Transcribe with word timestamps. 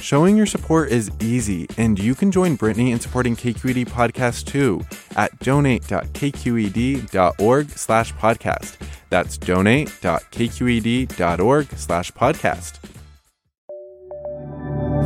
Showing 0.00 0.36
your 0.36 0.46
support 0.46 0.90
is 0.90 1.10
easy, 1.20 1.66
and 1.76 1.98
you 1.98 2.14
can 2.14 2.30
join 2.30 2.54
Brittany 2.54 2.92
in 2.92 3.00
supporting 3.00 3.34
KQED 3.36 3.88
Podcast 3.88 4.46
too 4.46 4.82
at 5.16 5.36
donate.kqed.org 5.40 7.70
slash 7.70 8.14
podcast. 8.14 8.76
That's 9.10 9.36
donate.kqed.org 9.38 11.66
slash 11.76 12.12
podcast. 12.12 12.78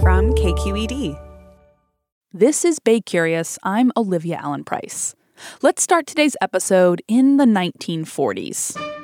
From 0.01 0.33
KQED. 0.33 1.19
This 2.33 2.65
is 2.65 2.79
Bay 2.79 3.01
Curious. 3.01 3.59
I'm 3.63 3.93
Olivia 3.97 4.39
Allen 4.43 4.65
Price. 4.65 5.15
Let's 5.63 5.83
start 5.83 6.07
today's 6.07 6.37
episode 6.41 7.03
in 7.09 7.37
the 7.37 7.45
1940s. 7.45 9.02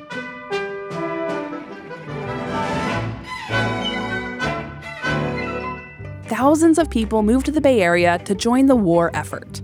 Thousands 6.38 6.78
of 6.78 6.88
people 6.88 7.24
moved 7.24 7.45
to 7.45 7.51
the 7.51 7.60
Bay 7.60 7.80
Area 7.80 8.16
to 8.20 8.33
join 8.33 8.66
the 8.66 8.77
war 8.77 9.10
effort. 9.12 9.60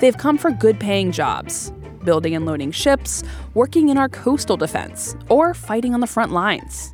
They've 0.00 0.18
come 0.18 0.38
for 0.38 0.50
good 0.50 0.80
paying 0.80 1.12
jobs, 1.12 1.70
building 2.02 2.34
and 2.34 2.44
loading 2.44 2.72
ships, 2.72 3.22
working 3.54 3.90
in 3.90 3.96
our 3.96 4.08
coastal 4.08 4.56
defense, 4.56 5.14
or 5.28 5.54
fighting 5.54 5.94
on 5.94 6.00
the 6.00 6.08
front 6.08 6.32
lines. 6.32 6.92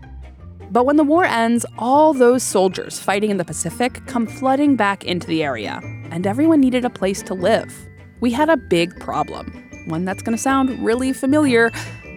But 0.71 0.85
when 0.85 0.97
the 0.97 1.03
war 1.03 1.25
ends, 1.25 1.65
all 1.79 2.13
those 2.13 2.43
soldiers 2.43 2.99
fighting 2.99 3.31
in 3.31 3.39
the 3.39 3.45
Pacific 3.45 4.05
come 4.05 4.27
flooding 4.27 4.77
back 4.77 5.03
into 5.05 5.27
the 5.27 5.43
area, 5.43 5.81
and 6.11 6.27
everyone 6.27 6.61
needed 6.61 6.85
a 6.85 6.91
place 6.91 7.23
to 7.23 7.33
live. 7.33 7.75
We 8.21 8.33
had 8.33 8.51
a 8.51 8.59
big 8.59 9.01
problem. 9.01 9.47
One 9.87 10.05
that's 10.05 10.23
going 10.23 10.37
to 10.37 10.43
sound 10.43 10.85
really 10.85 11.15
familiar 11.15 11.71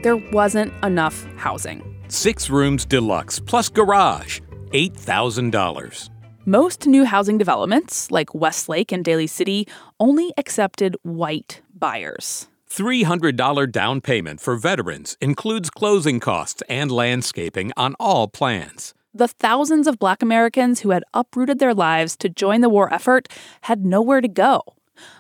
there 0.04 0.18
wasn't 0.18 0.74
enough 0.84 1.26
housing. 1.38 1.82
Six 2.10 2.50
rooms 2.50 2.84
deluxe 2.84 3.40
plus 3.40 3.70
garage, 3.70 4.42
$8,000. 4.74 6.10
Most 6.48 6.86
new 6.86 7.06
housing 7.06 7.40
developments, 7.40 8.12
like 8.12 8.36
Westlake 8.36 8.92
and 8.92 9.04
Daly 9.04 9.26
City, 9.26 9.68
only 10.00 10.32
accepted 10.38 10.96
white 11.02 11.64
buyers. 11.74 12.48
$300 12.70 13.72
down 13.72 14.00
payment 14.00 14.40
for 14.40 14.56
veterans 14.56 15.18
includes 15.20 15.72
closing 15.72 16.20
costs 16.20 16.62
and 16.70 16.92
landscaping 16.92 17.72
on 17.76 17.96
all 18.00 18.28
plans. 18.28 18.94
The 19.12 19.28
thousands 19.28 19.88
of 19.88 19.98
black 19.98 20.22
Americans 20.22 20.82
who 20.82 20.92
had 20.92 21.04
uprooted 21.16 21.58
their 21.58 21.74
lives 21.74 22.16
to 22.18 22.30
join 22.30 22.62
the 22.62 22.70
war 22.70 22.94
effort 22.94 23.28
had 23.62 23.84
nowhere 23.84 24.22
to 24.22 24.28
go. 24.28 24.62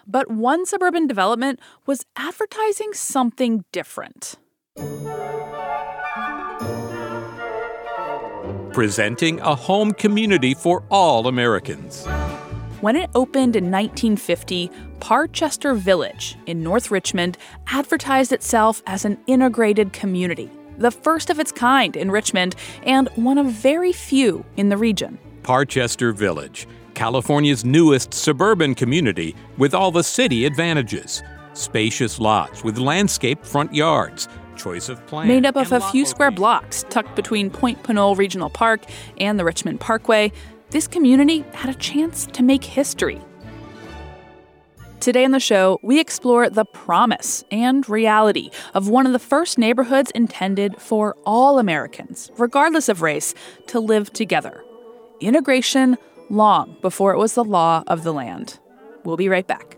But 0.06 0.30
one 0.30 0.68
suburban 0.68 1.08
development 1.08 1.59
was 1.88 2.06
advertising 2.16 2.94
something 2.94 3.66
different. 3.72 4.36
Presenting 8.76 9.40
a 9.40 9.56
home 9.56 9.94
community 9.94 10.54
for 10.54 10.84
all 10.92 11.28
Americans. 11.28 12.06
When 12.81 12.98
it 12.98 13.09
opened 13.16 13.56
in 13.56 13.72
1950, 13.72 14.70
Parchester 15.00 15.78
Village 15.78 16.36
in 16.45 16.62
North 16.62 16.92
Richmond 16.92 17.38
advertised 17.68 18.34
itself 18.34 18.84
as 18.86 19.06
an 19.06 19.18
integrated 19.28 19.94
community, 19.94 20.52
the 20.78 20.92
first 20.92 21.30
of 21.30 21.40
its 21.40 21.53
kind 21.53 21.96
in 21.96 22.12
Richmond 22.12 22.58
and 22.84 23.08
one 23.16 23.38
of 23.38 23.46
very 23.46 23.94
few 23.94 24.44
in 24.58 24.68
the 24.68 24.75
region. 24.75 25.19
Parchester 25.42 26.13
Village, 26.13 26.68
California's 26.96 27.63
newest 27.63 28.13
suburban 28.13 28.75
community 28.75 29.38
with 29.57 29.74
all 29.74 29.90
the 29.90 30.03
city 30.03 30.46
advantages 30.46 31.24
spacious 31.53 32.19
lots 32.19 32.66
with 32.66 32.78
landscaped 32.78 33.46
front 33.46 33.74
yards 33.74 34.28
choice 34.56 34.90
of 34.90 35.06
plan. 35.08 35.28
Made 35.28 35.46
up 35.46 35.56
of 35.56 35.72
a 35.72 35.82
few 35.82 36.06
square 36.06 36.32
blocks 36.32 36.86
tucked 36.90 37.16
between 37.16 37.50
Point 37.50 37.84
Pinole 37.84 38.16
Regional 38.16 38.50
Park 38.50 38.82
and 39.18 39.40
the 39.40 39.46
Richmond 39.46 39.80
Parkway, 39.80 40.32
this 40.72 40.88
community 40.88 41.46
had 41.54 41.70
a 41.70 41.78
chance 41.78 42.26
to 42.28 42.44
make 42.44 42.64
history. 42.64 43.22
Today 45.00 45.24
on 45.24 45.32
the 45.32 45.40
show, 45.40 45.80
we 45.84 46.00
explore 46.00 46.50
the 46.50 46.66
promise 46.66 47.44
and 47.52 47.88
reality 47.88 48.50
of 48.74 48.90
one 48.90 49.06
of 49.06 49.12
the 49.12 49.20
first 49.20 49.60
neighborhoods 49.60 50.10
intended 50.12 50.82
for 50.82 51.16
all 51.26 51.60
Americans, 51.60 52.32
regardless 52.38 52.90
of 52.90 53.04
race, 53.04 53.36
to 53.68 53.80
live 53.80 54.12
together. 54.14 54.64
Integration 55.20 55.98
long 56.30 56.78
before 56.82 57.14
it 57.14 57.18
was 57.18 57.36
the 57.36 57.44
law 57.44 57.84
of 57.86 58.04
the 58.04 58.14
land. 58.14 58.58
We'll 59.04 59.18
be 59.18 59.30
right 59.30 59.46
back. 59.46 59.78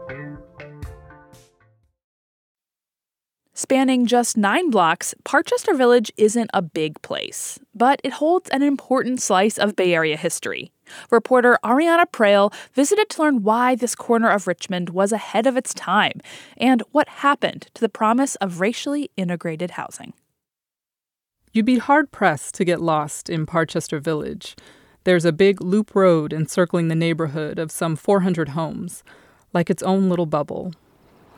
Spanning 3.61 4.07
just 4.07 4.37
nine 4.37 4.71
blocks, 4.71 5.13
Parchester 5.23 5.77
Village 5.77 6.11
isn't 6.17 6.49
a 6.51 6.63
big 6.63 6.99
place, 7.03 7.59
but 7.75 8.01
it 8.03 8.13
holds 8.13 8.49
an 8.49 8.63
important 8.63 9.21
slice 9.21 9.59
of 9.59 9.75
Bay 9.75 9.93
Area 9.93 10.17
history. 10.17 10.71
Reporter 11.11 11.59
Ariana 11.63 12.05
Proehl 12.11 12.51
visited 12.73 13.07
to 13.09 13.21
learn 13.21 13.43
why 13.43 13.75
this 13.75 13.93
corner 13.93 14.31
of 14.31 14.47
Richmond 14.47 14.89
was 14.89 15.11
ahead 15.11 15.45
of 15.45 15.57
its 15.57 15.75
time 15.75 16.21
and 16.57 16.81
what 16.91 17.07
happened 17.07 17.67
to 17.75 17.81
the 17.81 17.87
promise 17.87 18.33
of 18.37 18.61
racially 18.61 19.11
integrated 19.15 19.71
housing. 19.71 20.13
You'd 21.53 21.67
be 21.67 21.77
hard 21.77 22.11
pressed 22.11 22.55
to 22.55 22.65
get 22.65 22.81
lost 22.81 23.29
in 23.29 23.45
Parchester 23.45 24.01
Village. 24.01 24.55
There's 25.03 25.23
a 25.23 25.31
big 25.31 25.61
loop 25.61 25.93
road 25.93 26.33
encircling 26.33 26.87
the 26.87 26.95
neighborhood 26.95 27.59
of 27.59 27.71
some 27.71 27.95
400 27.95 28.49
homes, 28.49 29.03
like 29.53 29.69
its 29.69 29.83
own 29.83 30.09
little 30.09 30.25
bubble 30.25 30.73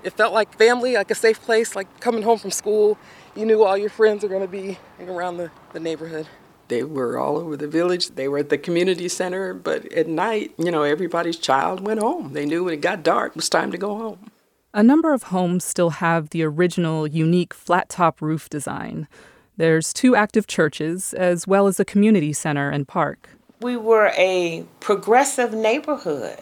it 0.04 0.14
felt 0.14 0.34
like 0.34 0.58
family, 0.58 0.96
like 0.96 1.12
a 1.12 1.16
safe 1.16 1.42
place, 1.42 1.76
like 1.76 2.00
coming 2.00 2.24
home 2.24 2.38
from 2.38 2.52
school. 2.52 2.98
You 3.36 3.46
knew 3.46 3.64
all 3.64 3.78
your 3.78 3.90
friends 3.90 4.24
were 4.24 4.30
going 4.30 4.42
to 4.42 4.48
be 4.48 4.78
around 5.00 5.38
the, 5.38 5.52
the 5.74 5.80
neighborhood. 5.80 6.28
They 6.68 6.84
were 6.84 7.18
all 7.18 7.38
over 7.38 7.58
the 7.58 7.68
village. 7.68 8.10
They 8.10 8.28
were 8.28 8.40
at 8.40 8.50
the 8.50 8.58
community 8.58 9.08
center, 9.10 9.54
but 9.54 9.92
at 9.94 10.08
night, 10.08 10.54
you 10.58 10.72
know, 10.72 10.84
everybody's 10.84 11.38
child 11.38 11.82
went 11.86 12.00
home. 12.00 12.34
They 12.34 12.46
knew 12.46 12.64
when 12.64 12.74
it 12.74 12.82
got 12.82 13.04
dark, 13.04 13.32
it 13.32 13.36
was 13.36 13.50
time 13.50 13.72
to 13.72 13.78
go 13.78 13.98
home. 13.98 14.32
A 14.74 14.82
number 14.82 15.14
of 15.14 15.24
homes 15.24 15.64
still 15.64 15.92
have 15.92 16.30
the 16.30 16.44
original, 16.44 17.06
unique 17.06 17.54
flat 17.54 17.90
top 17.90 18.22
roof 18.22 18.50
design. 18.50 19.08
There's 19.56 19.94
two 19.94 20.16
active 20.16 20.48
churches, 20.48 21.14
as 21.14 21.46
well 21.46 21.68
as 21.68 21.80
a 21.80 21.86
community 21.86 22.34
center 22.34 22.70
and 22.70 22.88
park. 22.88 23.30
We 23.62 23.78
were 23.78 24.12
a 24.18 24.66
progressive 24.80 25.54
neighborhood. 25.54 26.40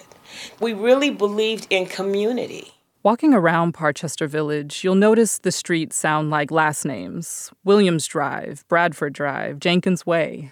We 0.61 0.73
really 0.73 1.09
believed 1.09 1.67
in 1.69 1.87
community. 1.87 2.73
Walking 3.03 3.33
around 3.33 3.73
Parchester 3.73 4.29
Village, 4.29 4.83
you'll 4.83 4.93
notice 4.93 5.39
the 5.39 5.51
streets 5.51 5.95
sound 5.95 6.29
like 6.29 6.51
last 6.51 6.85
names 6.85 7.51
Williams 7.63 8.05
Drive, 8.05 8.63
Bradford 8.67 9.13
Drive, 9.13 9.59
Jenkins 9.59 10.05
Way. 10.05 10.51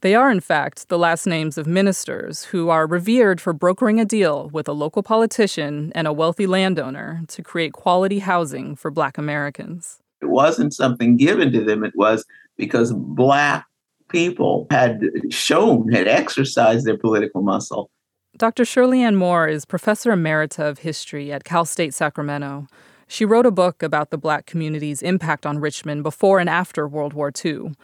They 0.00 0.14
are, 0.14 0.30
in 0.30 0.40
fact, 0.40 0.88
the 0.88 0.98
last 0.98 1.26
names 1.26 1.58
of 1.58 1.66
ministers 1.66 2.44
who 2.44 2.70
are 2.70 2.86
revered 2.86 3.38
for 3.38 3.52
brokering 3.52 4.00
a 4.00 4.06
deal 4.06 4.48
with 4.50 4.66
a 4.66 4.72
local 4.72 5.02
politician 5.02 5.92
and 5.94 6.06
a 6.06 6.12
wealthy 6.14 6.46
landowner 6.46 7.20
to 7.28 7.42
create 7.42 7.74
quality 7.74 8.20
housing 8.20 8.76
for 8.76 8.90
Black 8.90 9.18
Americans. 9.18 9.98
It 10.22 10.30
wasn't 10.30 10.72
something 10.72 11.18
given 11.18 11.52
to 11.52 11.62
them, 11.62 11.84
it 11.84 11.92
was 11.96 12.24
because 12.56 12.94
Black 12.94 13.66
people 14.08 14.66
had 14.70 15.02
shown, 15.28 15.92
had 15.92 16.08
exercised 16.08 16.86
their 16.86 16.96
political 16.96 17.42
muscle. 17.42 17.90
Dr. 18.36 18.64
Shirley 18.64 19.00
Ann 19.00 19.14
Moore 19.14 19.46
is 19.46 19.64
professor 19.64 20.10
emerita 20.10 20.68
of 20.68 20.80
history 20.80 21.30
at 21.30 21.44
Cal 21.44 21.64
State 21.64 21.94
Sacramento. 21.94 22.66
She 23.06 23.24
wrote 23.24 23.46
a 23.46 23.52
book 23.52 23.80
about 23.80 24.10
the 24.10 24.18
Black 24.18 24.44
community's 24.44 25.02
impact 25.02 25.46
on 25.46 25.60
Richmond 25.60 26.02
before 26.02 26.40
and 26.40 26.50
after 26.50 26.88
World 26.88 27.12
War 27.12 27.30
II. 27.44 27.74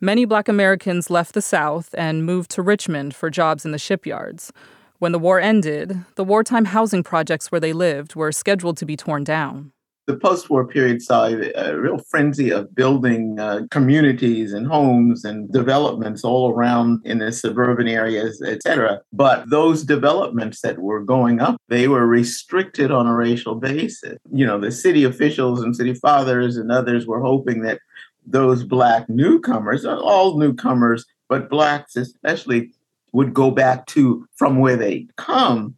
Many 0.00 0.24
black 0.24 0.46
Americans 0.46 1.10
left 1.10 1.34
the 1.34 1.42
South 1.42 1.92
and 1.98 2.24
moved 2.24 2.52
to 2.52 2.62
Richmond 2.62 3.16
for 3.16 3.30
jobs 3.30 3.64
in 3.64 3.72
the 3.72 3.78
shipyards. 3.78 4.52
When 5.00 5.10
the 5.10 5.18
war 5.18 5.40
ended, 5.40 6.04
the 6.14 6.24
wartime 6.24 6.66
housing 6.66 7.02
projects 7.02 7.50
where 7.50 7.60
they 7.60 7.72
lived 7.72 8.14
were 8.14 8.30
scheduled 8.30 8.76
to 8.76 8.86
be 8.86 8.96
torn 8.96 9.24
down. 9.24 9.72
The 10.06 10.16
post 10.16 10.48
war 10.48 10.66
period 10.66 11.02
saw 11.02 11.26
a, 11.26 11.76
real 11.76 11.98
frenzy 11.98 12.50
of 12.50 12.72
building 12.74 13.40
uh, 13.40 13.62
communities 13.72 14.52
and 14.52 14.64
homes 14.66 15.24
and 15.24 15.50
developments 15.52 16.22
all 16.22 16.52
around 16.52 17.00
in 17.04 17.18
the 17.18 17.32
suburban 17.32 17.88
areas, 17.88 18.40
et 18.46 18.62
cetera. 18.62 19.00
But 19.12 19.50
those 19.50 19.82
developments 19.82 20.60
that 20.60 20.78
were 20.78 21.02
going 21.02 21.40
up, 21.40 21.56
they 21.68 21.88
were 21.88 22.06
restricted 22.06 22.92
on 22.92 23.08
a 23.08 23.14
racial 23.14 23.56
basis. 23.56 24.16
You 24.32 24.46
know, 24.46 24.60
the 24.60 24.70
city 24.70 25.02
officials 25.02 25.60
and 25.60 25.74
city 25.74 25.94
fathers 25.94 26.56
and 26.56 26.70
others 26.70 27.04
were 27.04 27.20
hoping 27.20 27.62
that 27.62 27.80
those 28.24 28.62
black 28.62 29.08
newcomers, 29.08 29.84
all 29.84 30.38
newcomers, 30.38 31.04
but 31.28 31.50
blacks 31.50 31.96
especially, 31.96 32.72
would 33.12 33.34
go 33.34 33.50
back 33.50 33.86
to 33.86 34.26
from 34.36 34.58
where 34.58 34.76
they 34.76 35.08
come. 35.16 35.74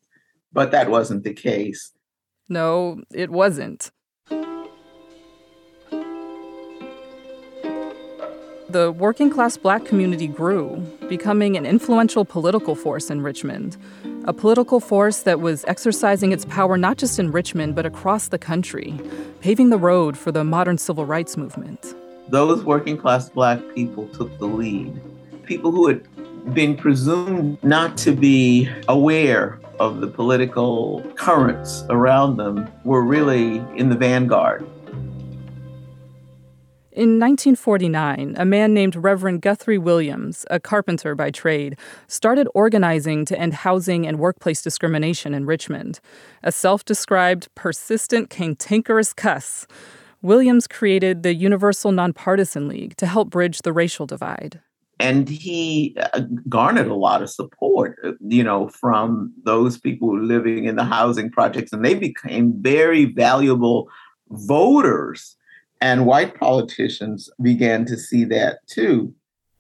But 0.53 0.71
that 0.73 0.91
wasn't 0.91 1.25
the 1.25 1.33
case. 1.33 1.93
No, 2.49 3.03
it 3.13 3.31
wasn't. 3.31 3.91
The 8.71 8.93
working 8.93 9.31
class 9.31 9.57
black 9.57 9.85
community 9.85 10.27
grew, 10.27 10.77
becoming 11.09 11.57
an 11.57 11.65
influential 11.65 12.25
political 12.25 12.75
force 12.75 13.11
in 13.11 13.23
Richmond. 13.23 13.77
A 14.25 14.33
political 14.33 14.79
force 14.79 15.23
that 15.23 15.41
was 15.41 15.65
exercising 15.65 16.33
its 16.33 16.45
power 16.45 16.77
not 16.77 16.99
just 16.99 17.19
in 17.19 17.31
Richmond, 17.31 17.75
but 17.75 17.87
across 17.87 18.29
the 18.29 18.39
country, 18.39 18.99
paving 19.41 19.71
the 19.71 19.79
road 19.79 20.19
for 20.19 20.33
the 20.33 20.45
modern 20.45 20.77
civil 20.77 21.07
rights 21.07 21.37
movement 21.37 21.95
those 22.29 22.63
working 22.65 22.97
class 22.97 23.29
black 23.29 23.61
people 23.75 24.07
took 24.09 24.37
the 24.39 24.47
lead. 24.47 25.01
People 25.45 25.71
who 25.71 25.89
had 25.89 26.55
been 26.55 26.77
presumed 26.77 27.63
not 27.63 27.97
to 27.99 28.13
be 28.13 28.69
aware 28.89 29.59
of 29.81 30.01
the 30.01 30.07
political 30.07 31.03
currents 31.15 31.85
around 31.91 32.37
them 32.37 32.69
were 32.85 33.03
really 33.03 33.59
in 33.77 33.89
the 33.89 33.97
vanguard. 33.97 34.67
In 36.99 37.21
1949, 37.21 38.35
a 38.37 38.45
man 38.45 38.75
named 38.75 38.97
Reverend 38.97 39.41
Guthrie 39.41 39.79
Williams, 39.79 40.45
a 40.51 40.59
carpenter 40.59 41.15
by 41.15 41.31
trade, 41.31 41.79
started 42.09 42.49
organizing 42.57 43.25
to 43.27 43.39
end 43.39 43.55
housing 43.55 44.05
and 44.05 44.19
workplace 44.19 44.63
discrimination 44.63 45.33
in 45.33 45.47
Richmond. 45.47 46.01
A 46.43 46.51
self 46.51 46.85
described 46.85 47.55
persistent, 47.55 48.31
cantankerous 48.31 49.13
cuss 49.13 49.65
Williams 50.23 50.67
created 50.67 51.23
the 51.23 51.35
Universal 51.35 51.93
Nonpartisan 51.93 52.67
League 52.67 52.97
to 52.97 53.07
help 53.07 53.31
bridge 53.31 53.63
the 53.63 53.73
racial 53.73 54.05
divide. 54.05 54.61
And 54.99 55.29
he 55.29 55.97
uh, 56.13 56.23
garnered 56.49 56.89
a 56.89 56.97
lot 56.97 57.23
of 57.23 57.31
support, 57.31 57.97
uh, 58.03 58.15
you 58.27 58.43
know, 58.43 58.71
from 58.71 59.33
those 59.45 59.79
people 59.79 60.21
living 60.21 60.65
in 60.65 60.75
the 60.75 60.83
housing 60.83 61.31
projects, 61.31 61.73
and 61.73 61.85
they 61.85 61.95
became 61.95 62.61
very 62.61 63.05
valuable 63.05 63.89
voters. 64.31 65.37
And 65.81 66.07
white 66.07 66.35
politicians 66.35 67.31
began 67.41 67.85
to 67.87 67.97
see 67.97 68.25
that 68.25 68.67
too. 68.67 69.15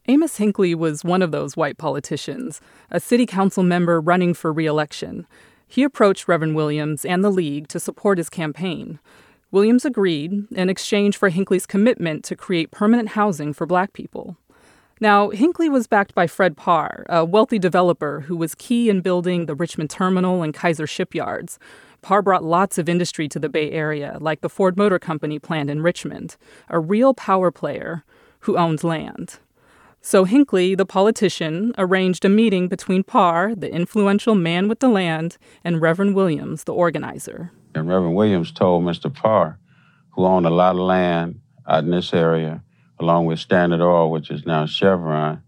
Amos 0.09 0.39
Hinckley 0.39 0.75
was 0.75 1.05
one 1.05 1.21
of 1.21 1.33
those 1.33 1.57
white 1.57 1.77
politicians, 1.77 2.61
a 2.91 2.99
city 2.99 3.27
council 3.27 3.63
member 3.63 4.01
running 4.01 4.33
for 4.33 4.53
reelection. 4.53 5.27
He 5.67 5.83
approached 5.83 6.27
Reverend 6.27 6.57
Williams 6.57 7.05
and 7.05 7.23
the 7.23 7.31
League 7.31 7.69
to 7.69 7.79
support 7.79 8.17
his 8.17 8.31
campaign. 8.31 8.99
Williams 9.51 9.85
agreed 9.85 10.47
in 10.51 10.71
exchange 10.71 11.17
for 11.17 11.29
Hinckley's 11.29 11.67
commitment 11.67 12.25
to 12.25 12.37
create 12.37 12.71
permanent 12.71 13.11
housing 13.11 13.53
for 13.53 13.67
black 13.67 13.93
people. 13.93 14.37
Now, 15.01 15.31
Hinckley 15.31 15.69
was 15.69 15.87
backed 15.87 16.15
by 16.15 16.27
Fred 16.27 16.57
Parr, 16.57 17.07
a 17.09 17.25
wealthy 17.25 17.59
developer 17.59 18.21
who 18.21 18.37
was 18.37 18.55
key 18.55 18.89
in 18.89 19.01
building 19.01 19.47
the 19.47 19.55
Richmond 19.55 19.91
Terminal 19.91 20.43
and 20.43 20.53
Kaiser 20.53 20.87
shipyards. 20.87 21.59
Parr 22.03 22.23
brought 22.23 22.45
lots 22.45 22.79
of 22.79 22.89
industry 22.89 23.29
to 23.29 23.39
the 23.39 23.49
Bay 23.49 23.71
Area, 23.71 24.19
like 24.21 24.41
the 24.41 24.49
Ford 24.49 24.77
Motor 24.77 24.99
Company 24.99 25.39
plant 25.39 25.71
in 25.71 25.83
Richmond, 25.83 26.37
a 26.69 26.79
real 26.79 27.15
power 27.15 27.51
player 27.51 28.05
who 28.41 28.57
owned 28.57 28.85
land. 28.85 29.39
So 30.01 30.25
Hinckley, 30.25 30.75
the 30.75 30.87
politician, 30.87 31.75
arranged 31.77 32.25
a 32.25 32.29
meeting 32.29 32.69
between 32.69 33.03
Parr, 33.03 33.55
the 33.55 33.71
influential 33.71 34.35
man 34.35 34.69
with 34.69 34.79
the 34.79 34.89
land, 34.89 35.39
and 35.65 35.81
Reverend 35.81 36.15
Williams, 36.15 36.65
the 36.65 36.73
organizer. 36.73 37.51
And 37.75 37.89
Reverend 37.89 38.15
Williams 38.15 38.53
told 38.53 38.85
Mr. 38.85 39.13
Parr, 39.13 39.59
who 40.11 40.25
owned 40.25 40.47
a 40.47 40.51
lot 40.51 40.77
of 40.77 40.81
land 40.81 41.41
out 41.67 41.85
in 41.85 41.91
this 41.91 42.15
area, 42.15 42.63
along 43.01 43.27
with 43.27 43.39
Standard 43.41 43.81
Oil, 43.81 44.11
which 44.11 44.31
is 44.31 44.47
now 44.47 44.67
Chevron, 44.67 45.43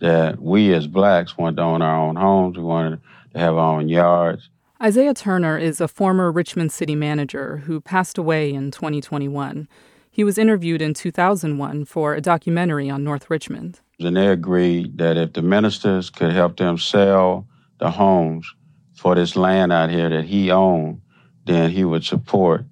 that 0.00 0.40
we 0.40 0.74
as 0.74 0.86
blacks 0.88 1.38
wanted 1.38 1.56
to 1.56 1.62
own 1.62 1.80
our 1.80 1.96
own 1.96 2.16
homes, 2.16 2.56
we 2.56 2.64
wanted 2.64 3.00
to 3.32 3.38
have 3.38 3.54
our 3.54 3.78
own 3.78 3.88
yards. 3.88 4.50
Isaiah 4.82 5.14
Turner 5.14 5.56
is 5.56 5.80
a 5.80 5.86
former 5.86 6.32
Richmond 6.32 6.72
city 6.72 6.96
manager 6.96 7.58
who 7.58 7.80
passed 7.80 8.18
away 8.18 8.52
in 8.52 8.72
2021. 8.72 9.68
He 10.10 10.24
was 10.24 10.38
interviewed 10.38 10.82
in 10.82 10.92
2001 10.92 11.84
for 11.84 12.14
a 12.14 12.20
documentary 12.20 12.90
on 12.90 13.04
North 13.04 13.30
Richmond. 13.30 13.78
And 14.00 14.16
they 14.16 14.26
agreed 14.26 14.98
that 14.98 15.16
if 15.16 15.34
the 15.34 15.42
ministers 15.42 16.10
could 16.10 16.32
help 16.32 16.56
them 16.56 16.78
sell 16.78 17.46
the 17.78 17.92
homes 17.92 18.52
for 18.96 19.14
this 19.14 19.36
land 19.36 19.72
out 19.72 19.88
here 19.88 20.08
that 20.08 20.24
he 20.24 20.50
owned, 20.50 21.00
then 21.44 21.70
he 21.70 21.84
would 21.84 22.04
support 22.04 22.64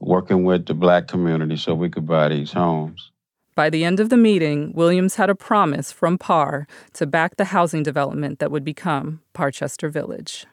working 0.00 0.44
with 0.44 0.64
the 0.64 0.72
black 0.72 1.08
community 1.08 1.58
so 1.58 1.74
we 1.74 1.90
could 1.90 2.06
buy 2.06 2.30
these 2.30 2.52
homes. 2.52 3.10
By 3.54 3.68
the 3.68 3.84
end 3.84 4.00
of 4.00 4.08
the 4.08 4.16
meeting, 4.16 4.72
Williams 4.72 5.16
had 5.16 5.28
a 5.28 5.34
promise 5.34 5.92
from 5.92 6.16
Parr 6.16 6.66
to 6.94 7.06
back 7.06 7.36
the 7.36 7.44
housing 7.44 7.82
development 7.82 8.38
that 8.38 8.50
would 8.50 8.64
become 8.64 9.20
Parchester 9.34 9.92
Village. 9.92 10.46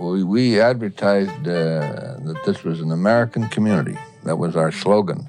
We, 0.00 0.24
we 0.24 0.60
advertised 0.60 1.30
uh, 1.46 2.16
that 2.24 2.40
this 2.44 2.64
was 2.64 2.80
an 2.80 2.90
American 2.90 3.48
community. 3.48 3.96
That 4.24 4.36
was 4.36 4.56
our 4.56 4.72
slogan. 4.72 5.26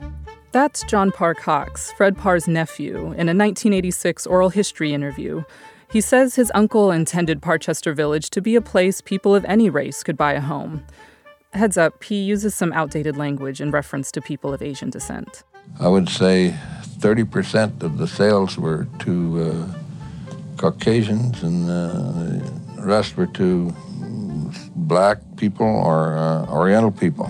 That's 0.51 0.83
John 0.83 1.11
Parr 1.11 1.33
Cox, 1.33 1.91
Fred 1.93 2.17
Parr's 2.17 2.47
nephew, 2.47 2.97
in 2.97 3.29
a 3.29 3.35
1986 3.35 4.27
oral 4.27 4.49
history 4.49 4.93
interview 4.93 5.43
he 5.91 5.99
says 5.99 6.35
his 6.35 6.51
uncle 6.55 6.89
intended 6.89 7.41
Parchester 7.41 7.93
Village 7.93 8.29
to 8.29 8.41
be 8.41 8.55
a 8.55 8.61
place 8.61 9.01
people 9.01 9.35
of 9.35 9.43
any 9.43 9.69
race 9.69 10.03
could 10.03 10.15
buy 10.15 10.31
a 10.33 10.39
home. 10.39 10.85
Heads 11.51 11.77
up, 11.77 12.01
he 12.01 12.21
uses 12.21 12.55
some 12.55 12.71
outdated 12.71 13.17
language 13.17 13.59
in 13.59 13.71
reference 13.71 14.09
to 14.13 14.21
people 14.21 14.53
of 14.53 14.61
Asian 14.61 14.89
descent. 14.89 15.43
I 15.81 15.89
would 15.89 16.07
say 16.07 16.55
30% 16.99 17.83
of 17.83 17.97
the 17.97 18.07
sales 18.07 18.57
were 18.57 18.87
to 18.99 19.41
uh, 19.41 19.67
Caucasians, 20.55 21.43
and 21.43 21.69
uh, 21.69 21.91
the 22.77 22.83
rest 22.83 23.17
were 23.17 23.27
to 23.27 23.75
black 24.91 25.19
people 25.37 25.65
or 25.65 26.17
uh, 26.17 26.45
Oriental 26.47 26.91
people. 26.91 27.29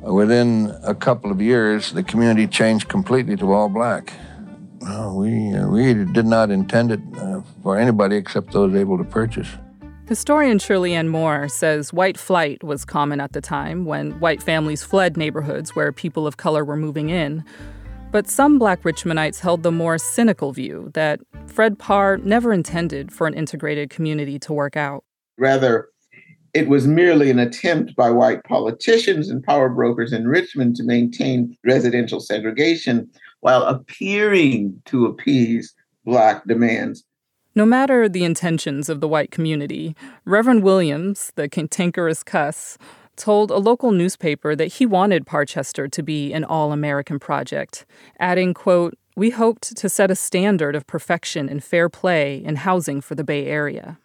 Within 0.00 0.74
a 0.82 0.94
couple 0.94 1.30
of 1.30 1.42
years, 1.42 1.92
the 1.92 2.02
community 2.02 2.46
changed 2.46 2.88
completely 2.88 3.36
to 3.36 3.52
all 3.52 3.68
black. 3.68 4.10
No, 4.80 5.12
we, 5.12 5.54
uh, 5.54 5.68
we 5.68 5.92
did 5.92 6.24
not 6.24 6.50
intend 6.50 6.92
it 6.92 7.00
uh, 7.18 7.42
for 7.62 7.78
anybody 7.78 8.16
except 8.16 8.52
those 8.52 8.74
able 8.74 8.96
to 8.96 9.04
purchase. 9.04 9.48
Historian 10.08 10.58
Shirley 10.58 10.94
Ann 10.94 11.10
Moore 11.10 11.46
says 11.46 11.92
white 11.92 12.16
flight 12.16 12.64
was 12.64 12.86
common 12.86 13.20
at 13.20 13.32
the 13.32 13.42
time 13.42 13.84
when 13.84 14.18
white 14.18 14.42
families 14.42 14.82
fled 14.82 15.18
neighborhoods 15.18 15.76
where 15.76 15.92
people 15.92 16.26
of 16.26 16.38
color 16.38 16.64
were 16.64 16.76
moving 16.76 17.10
in. 17.10 17.44
But 18.12 18.28
some 18.28 18.58
black 18.58 18.80
Richmondites 18.82 19.40
held 19.40 19.62
the 19.62 19.72
more 19.72 19.98
cynical 19.98 20.52
view 20.52 20.90
that 20.94 21.20
Fred 21.48 21.78
Parr 21.78 22.16
never 22.16 22.50
intended 22.54 23.12
for 23.12 23.26
an 23.26 23.34
integrated 23.34 23.90
community 23.90 24.38
to 24.38 24.54
work 24.54 24.74
out. 24.74 25.04
Rather, 25.36 25.88
it 26.54 26.68
was 26.68 26.86
merely 26.86 27.30
an 27.30 27.40
attempt 27.40 27.96
by 27.96 28.10
white 28.10 28.44
politicians 28.44 29.28
and 29.28 29.42
power 29.42 29.68
brokers 29.68 30.12
in 30.12 30.28
Richmond 30.28 30.76
to 30.76 30.84
maintain 30.84 31.56
residential 31.64 32.20
segregation 32.20 33.10
while 33.40 33.64
appearing 33.64 34.80
to 34.86 35.04
appease 35.06 35.74
Black 36.04 36.46
demands. 36.46 37.04
No 37.56 37.66
matter 37.66 38.08
the 38.08 38.24
intentions 38.24 38.88
of 38.88 39.00
the 39.00 39.08
white 39.08 39.30
community, 39.32 39.96
Reverend 40.24 40.62
Williams, 40.62 41.32
the 41.34 41.48
cantankerous 41.48 42.22
cuss, 42.22 42.78
told 43.16 43.50
a 43.50 43.58
local 43.58 43.92
newspaper 43.92 44.56
that 44.56 44.74
he 44.74 44.86
wanted 44.86 45.26
Parchester 45.26 45.90
to 45.90 46.02
be 46.02 46.32
an 46.32 46.44
all 46.44 46.72
American 46.72 47.18
project, 47.18 47.84
adding, 48.18 48.54
quote, 48.54 48.94
We 49.16 49.30
hoped 49.30 49.76
to 49.76 49.88
set 49.88 50.10
a 50.10 50.16
standard 50.16 50.74
of 50.74 50.86
perfection 50.86 51.48
and 51.48 51.62
fair 51.62 51.88
play 51.88 52.42
in 52.44 52.56
housing 52.56 53.00
for 53.00 53.14
the 53.14 53.24
Bay 53.24 53.46
Area. 53.46 53.98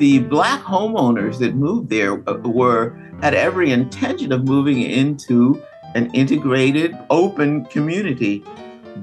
The 0.00 0.20
black 0.20 0.62
homeowners 0.62 1.40
that 1.40 1.54
moved 1.54 1.90
there 1.90 2.26
uh, 2.26 2.38
were 2.38 2.98
had 3.20 3.34
every 3.34 3.70
intention 3.70 4.32
of 4.32 4.44
moving 4.44 4.80
into 4.80 5.62
an 5.94 6.10
integrated, 6.14 6.96
open 7.10 7.66
community. 7.66 8.42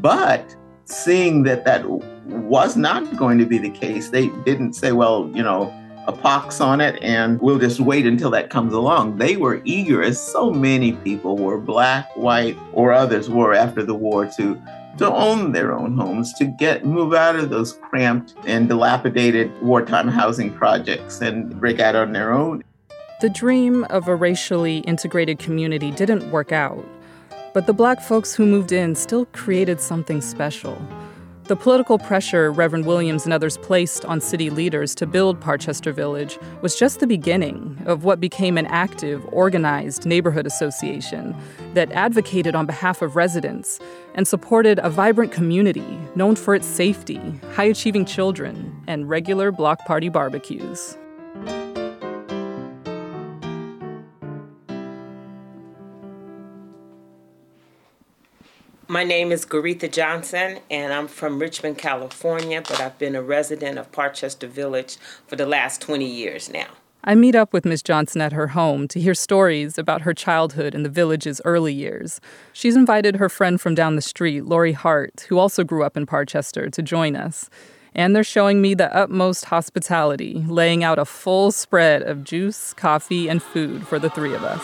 But 0.02 0.56
seeing 0.86 1.44
that 1.44 1.66
that 1.66 1.88
was 1.88 2.76
not 2.76 3.16
going 3.16 3.38
to 3.38 3.46
be 3.46 3.60
the 3.60 3.70
case, 3.70 4.10
they 4.10 4.30
didn't 4.44 4.74
say, 4.74 4.92
well, 4.92 5.30
you 5.36 5.44
know, 5.44 5.72
a 6.08 6.12
pox 6.12 6.60
on 6.60 6.82
it 6.82 6.98
and 7.04 7.40
we'll 7.42 7.60
just 7.60 7.80
wait 7.80 8.08
until 8.08 8.32
that 8.32 8.50
comes 8.50 8.74
along. 8.74 9.18
They 9.18 9.38
were 9.38 9.62
eager, 9.66 10.02
as 10.02 10.20
so 10.20 10.50
many 10.50 10.94
people 10.94 11.38
were, 11.38 11.60
black, 11.60 12.10
white, 12.16 12.58
or 12.74 12.92
others 12.92 13.30
were 13.30 13.54
after 13.54 13.84
the 13.84 13.94
war, 13.94 14.26
to 14.38 14.60
to 14.98 15.12
own 15.12 15.52
their 15.52 15.74
own 15.74 15.98
homes, 15.98 16.34
to 16.34 16.46
get 16.46 16.86
move 16.86 17.14
out 17.14 17.36
of 17.36 17.50
those 17.50 17.74
cramped 17.74 18.36
and 18.46 18.68
dilapidated 18.68 19.52
wartime 19.62 20.08
housing 20.08 20.54
projects 20.54 21.22
and 21.22 21.60
break 21.60 21.80
out 21.80 21.96
on 21.96 22.14
their 22.14 22.32
own. 22.32 22.64
The 23.22 23.30
dream 23.30 23.84
of 23.86 24.08
a 24.08 24.16
racially 24.16 24.80
integrated 24.80 25.40
community 25.40 25.92
didn't 25.92 26.30
work 26.32 26.52
out, 26.52 26.86
but 27.54 27.66
the 27.66 27.74
black 27.74 28.02
folks 28.02 28.36
who 28.36 28.46
moved 28.46 28.72
in 28.72 28.94
still 28.96 29.26
created 29.28 29.82
something 29.82 30.22
special. 30.22 30.80
The 31.48 31.56
political 31.56 31.98
pressure 31.98 32.52
Reverend 32.52 32.86
Williams 32.86 33.24
and 33.24 33.32
others 33.32 33.56
placed 33.56 34.04
on 34.04 34.20
city 34.20 34.50
leaders 34.50 34.94
to 34.96 35.08
build 35.08 35.40
Parchester 35.40 35.94
Village 35.94 36.38
was 36.62 36.78
just 36.78 37.00
the 37.00 37.08
beginning 37.08 37.82
of 37.86 38.04
what 38.04 38.20
became 38.20 38.58
an 38.58 38.66
active, 38.66 39.26
organized 39.32 40.06
neighborhood 40.06 40.46
association 40.46 41.34
that 41.74 41.90
advocated 41.94 42.54
on 42.54 42.66
behalf 42.66 43.02
of 43.02 43.16
residents 43.16 43.80
and 44.14 44.28
supported 44.28 44.78
a 44.84 44.90
vibrant 44.90 45.32
community 45.32 45.98
known 46.16 46.36
for 46.36 46.54
its 46.54 46.68
safety, 46.68 47.40
high 47.54 47.64
achieving 47.64 48.04
children, 48.04 48.84
and 48.86 49.08
regular 49.08 49.50
block 49.50 49.80
party 49.86 50.10
barbecues. 50.10 50.98
My 58.90 59.04
name 59.04 59.34
is 59.34 59.46
Garetha 59.46 59.92
Johnson, 59.92 60.60
and 60.72 60.94
I'm 60.94 61.10
from 61.10 61.40
Richmond, 61.40 61.78
California, 61.78 62.62
but 62.62 62.80
I've 62.80 62.98
been 62.98 63.18
a 63.18 63.22
resident 63.22 63.78
of 63.78 63.92
Parchester 63.92 64.48
Village 64.48 64.96
for 65.28 65.36
the 65.36 65.46
last 65.46 65.82
20 65.82 66.06
years 66.06 66.50
now. 66.50 66.68
I 67.04 67.14
meet 67.14 67.36
up 67.36 67.52
with 67.52 67.66
Miss 67.66 67.84
Johnson 67.84 68.22
at 68.22 68.32
her 68.32 68.48
home 68.48 68.88
to 68.88 69.02
hear 69.02 69.14
stories 69.14 69.78
about 69.78 70.04
her 70.04 70.14
childhood 70.14 70.74
in 70.74 70.84
the 70.84 70.90
village's 70.90 71.42
early 71.44 71.74
years. 71.74 72.22
She's 72.54 72.78
invited 72.78 73.18
her 73.18 73.28
friend 73.28 73.60
from 73.60 73.76
down 73.76 73.98
the 73.98 74.02
street, 74.02 74.46
Lori 74.46 74.72
Hart, 74.72 75.26
who 75.28 75.38
also 75.38 75.66
grew 75.66 75.84
up 75.84 75.98
in 75.98 76.06
Parchester, 76.06 76.72
to 76.72 76.82
join 76.82 77.18
us. 77.18 77.50
And 77.94 78.16
they're 78.16 78.24
showing 78.24 78.62
me 78.62 78.74
the 78.74 78.96
utmost 78.96 79.46
hospitality, 79.46 80.46
laying 80.48 80.86
out 80.86 80.98
a 80.98 81.04
full 81.04 81.52
spread 81.52 82.04
of 82.04 82.24
juice, 82.24 82.72
coffee, 82.74 83.28
and 83.28 83.44
food 83.44 83.86
for 83.86 84.00
the 84.00 84.10
three 84.10 84.34
of 84.34 84.46
us. 84.46 84.64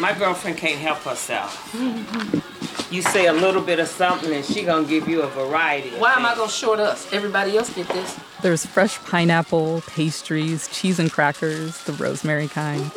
My 0.00 0.14
girlfriend 0.18 0.56
can't 0.56 0.80
help 0.80 1.00
herself. 1.00 2.50
you 2.90 3.02
say 3.02 3.26
a 3.26 3.32
little 3.32 3.62
bit 3.62 3.78
of 3.78 3.88
something 3.88 4.32
and 4.32 4.44
she 4.44 4.62
gonna 4.62 4.86
give 4.86 5.08
you 5.08 5.22
a 5.22 5.26
variety. 5.28 5.90
Why 5.90 6.14
am 6.14 6.26
I 6.26 6.34
gonna 6.34 6.50
short 6.50 6.80
us? 6.80 7.12
Everybody 7.12 7.56
else 7.56 7.72
get 7.74 7.88
this. 7.88 8.18
There's 8.42 8.66
fresh 8.66 8.98
pineapple, 9.04 9.82
pastries, 9.86 10.68
cheese 10.68 10.98
and 10.98 11.10
crackers, 11.10 11.82
the 11.84 11.92
rosemary 11.94 12.48
kind. 12.48 12.90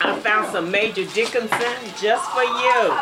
I 0.00 0.18
found 0.20 0.52
some 0.52 0.70
Major 0.70 1.04
Dickinson 1.04 1.74
just 2.00 2.30
for 2.30 2.42
you. 2.42 2.94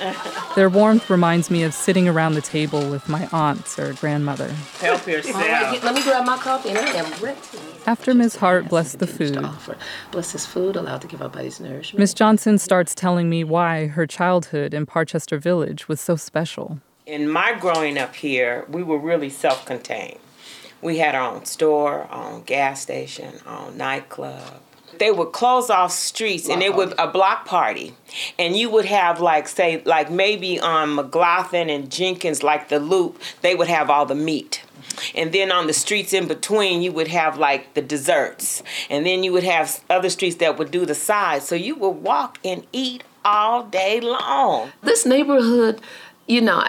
Their 0.56 0.70
warmth 0.70 1.10
reminds 1.10 1.50
me 1.50 1.62
of 1.62 1.74
sitting 1.74 2.08
around 2.08 2.34
the 2.34 2.40
table 2.40 2.88
with 2.90 3.08
my 3.08 3.28
aunts 3.32 3.78
or 3.78 3.92
grandmother. 3.94 4.48
Help 4.80 5.06
yourself. 5.06 5.36
Right, 5.36 5.82
let 5.82 5.94
me 5.94 6.02
grab 6.02 6.24
my 6.24 6.38
coffee 6.38 6.70
and 6.70 6.78
I 6.78 6.92
am 6.92 7.22
ready. 7.22 7.38
After 7.86 8.14
Miss 8.14 8.36
Hart 8.36 8.68
blessed 8.68 8.98
the 8.98 9.06
food, 9.06 9.46
bless 10.10 10.32
this 10.32 10.46
food, 10.46 10.76
allowed 10.76 11.00
to 11.02 11.06
give 11.06 11.22
our 11.22 11.28
bodies 11.28 11.60
nourishment. 11.60 11.98
Miss 11.98 12.14
Johnson 12.14 12.58
starts 12.58 12.94
telling 12.94 13.28
me 13.28 13.42
why 13.42 13.86
her 13.88 14.06
childhood 14.06 14.74
in 14.74 14.86
Parchester 14.86 15.40
Village 15.40 15.88
was 15.88 16.00
so 16.00 16.16
special. 16.16 16.80
In 17.06 17.28
my 17.28 17.58
growing 17.58 17.98
up 17.98 18.14
here, 18.14 18.64
we 18.68 18.82
were 18.82 18.98
really 18.98 19.30
self-contained. 19.30 20.20
We 20.82 20.98
had 20.98 21.14
our 21.14 21.34
own 21.34 21.44
store, 21.44 22.06
our 22.10 22.32
own 22.32 22.42
gas 22.42 22.80
station, 22.80 23.34
our 23.46 23.66
own 23.66 23.76
nightclub 23.76 24.60
they 24.98 25.10
would 25.10 25.32
close 25.32 25.70
off 25.70 25.92
streets 25.92 26.46
block 26.46 26.54
and 26.54 26.62
it 26.62 26.74
would 26.74 26.94
a 26.98 27.08
block 27.08 27.46
party. 27.46 27.94
And 28.38 28.56
you 28.56 28.70
would 28.70 28.86
have 28.86 29.20
like 29.20 29.48
say 29.48 29.82
like 29.84 30.10
maybe 30.10 30.58
on 30.60 30.94
mclaughlin 30.94 31.70
and 31.70 31.90
jenkins 31.90 32.42
like 32.42 32.68
the 32.68 32.78
loop 32.78 33.20
they 33.42 33.54
would 33.54 33.68
have 33.68 33.90
all 33.90 34.06
the 34.06 34.14
meat. 34.14 34.62
And 35.14 35.32
then 35.32 35.50
on 35.52 35.66
the 35.66 35.72
streets 35.72 36.12
in 36.12 36.26
between 36.26 36.82
you 36.82 36.92
would 36.92 37.08
have 37.08 37.38
like 37.38 37.74
the 37.74 37.82
desserts. 37.82 38.62
And 38.88 39.06
then 39.06 39.22
you 39.22 39.32
would 39.32 39.44
have 39.44 39.82
other 39.88 40.10
streets 40.10 40.36
that 40.36 40.58
would 40.58 40.70
do 40.70 40.84
the 40.84 40.94
sides. 40.94 41.46
So 41.46 41.54
you 41.54 41.76
would 41.76 42.02
walk 42.02 42.38
and 42.44 42.66
eat 42.72 43.04
all 43.24 43.64
day 43.64 44.00
long. 44.00 44.72
This 44.82 45.06
neighborhood 45.06 45.80
you 46.26 46.40
know 46.40 46.64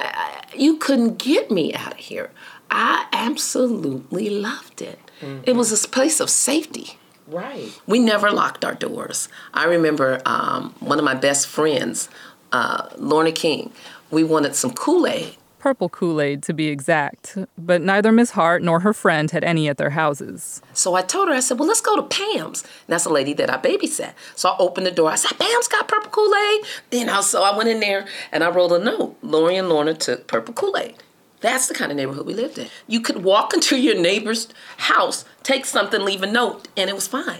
you 0.55 0.77
couldn't 0.77 1.17
get 1.17 1.51
me 1.51 1.73
out 1.73 1.93
of 1.93 1.99
here. 1.99 2.31
I 2.69 3.07
absolutely 3.11 4.29
loved 4.29 4.81
it. 4.81 4.99
Mm-hmm. 5.21 5.43
it 5.45 5.55
was 5.55 5.71
a 5.71 5.87
place 5.87 6.19
of 6.19 6.31
safety 6.31 6.97
Right. 7.31 7.71
We 7.87 7.99
never 7.99 8.29
locked 8.29 8.65
our 8.65 8.75
doors. 8.75 9.29
I 9.53 9.65
remember 9.65 10.21
um, 10.25 10.75
one 10.79 10.99
of 10.99 11.05
my 11.05 11.15
best 11.15 11.47
friends, 11.47 12.09
uh, 12.51 12.89
Lorna 12.97 13.31
King, 13.31 13.71
we 14.11 14.23
wanted 14.23 14.53
some 14.53 14.73
Kool 14.73 15.07
Aid. 15.07 15.37
Purple 15.57 15.89
Kool 15.89 16.19
Aid, 16.19 16.43
to 16.43 16.53
be 16.53 16.67
exact. 16.67 17.37
But 17.57 17.81
neither 17.81 18.11
Miss 18.11 18.31
Hart 18.31 18.63
nor 18.63 18.81
her 18.81 18.93
friend 18.93 19.29
had 19.31 19.43
any 19.43 19.69
at 19.69 19.77
their 19.77 19.91
houses. 19.91 20.61
So 20.73 20.95
I 20.95 21.03
told 21.03 21.29
her, 21.29 21.35
I 21.35 21.39
said, 21.39 21.59
well, 21.59 21.67
let's 21.67 21.81
go 21.81 21.95
to 21.95 22.01
Pam's. 22.01 22.63
And 22.63 22.87
that's 22.87 23.05
a 23.05 23.09
lady 23.09 23.33
that 23.33 23.49
I 23.49 23.57
babysat. 23.57 24.13
So 24.35 24.49
I 24.49 24.57
opened 24.57 24.87
the 24.87 24.91
door. 24.91 25.11
I 25.11 25.15
said, 25.15 25.37
Pam's 25.37 25.67
got 25.67 25.87
purple 25.87 26.09
Kool 26.09 26.33
Aid. 26.35 26.65
Then 26.89 27.09
I, 27.09 27.21
so 27.21 27.43
I 27.43 27.55
went 27.55 27.69
in 27.69 27.79
there 27.79 28.07
and 28.31 28.43
I 28.43 28.49
wrote 28.49 28.71
a 28.71 28.83
note. 28.83 29.15
Lori 29.21 29.55
and 29.55 29.69
Lorna 29.69 29.93
took 29.93 30.27
purple 30.27 30.53
Kool 30.53 30.75
Aid. 30.77 30.95
That's 31.41 31.67
the 31.67 31.73
kind 31.73 31.91
of 31.91 31.97
neighborhood 31.97 32.25
we 32.25 32.33
lived 32.33 32.57
in. 32.57 32.67
You 32.87 33.01
could 33.01 33.23
walk 33.23 33.53
into 33.53 33.77
your 33.77 33.99
neighbor's 33.99 34.47
house, 34.77 35.25
take 35.43 35.65
something, 35.65 36.01
leave 36.01 36.23
a 36.23 36.31
note, 36.31 36.67
and 36.77 36.89
it 36.89 36.93
was 36.93 37.07
fine. 37.07 37.39